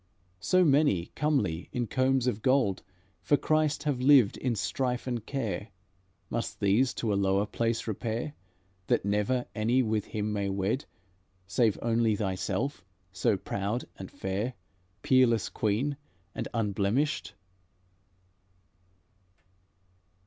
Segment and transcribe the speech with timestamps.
[0.39, 2.81] So many, comely in combs of gold,
[3.21, 5.67] For Christ have lived in strife and care,
[6.27, 8.33] Must these to a lower place repair,
[8.87, 10.85] That never any with Him may wed,
[11.45, 14.55] Save only thyself, so proud and fair,
[15.03, 15.97] Peerless Queen,
[16.33, 17.35] and unblemished?"